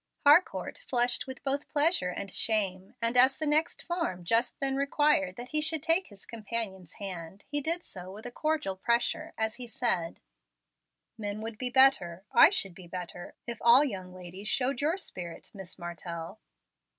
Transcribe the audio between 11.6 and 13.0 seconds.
better I should be